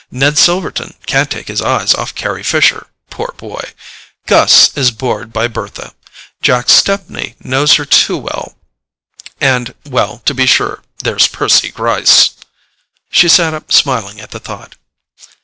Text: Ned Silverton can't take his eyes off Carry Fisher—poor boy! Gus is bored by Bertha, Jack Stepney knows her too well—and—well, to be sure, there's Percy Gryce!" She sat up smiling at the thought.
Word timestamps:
Ned 0.09 0.39
Silverton 0.39 0.95
can't 1.05 1.29
take 1.29 1.47
his 1.47 1.61
eyes 1.61 1.93
off 1.93 2.15
Carry 2.15 2.41
Fisher—poor 2.41 3.35
boy! 3.37 3.71
Gus 4.25 4.75
is 4.75 4.89
bored 4.89 5.31
by 5.31 5.47
Bertha, 5.47 5.93
Jack 6.41 6.71
Stepney 6.71 7.35
knows 7.43 7.75
her 7.75 7.85
too 7.85 8.17
well—and—well, 8.17 10.17
to 10.25 10.33
be 10.33 10.47
sure, 10.47 10.81
there's 11.03 11.27
Percy 11.27 11.69
Gryce!" 11.69 12.31
She 13.11 13.29
sat 13.29 13.53
up 13.53 13.71
smiling 13.71 14.19
at 14.19 14.31
the 14.31 14.39
thought. 14.39 14.73